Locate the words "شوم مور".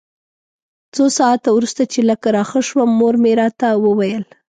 2.67-3.15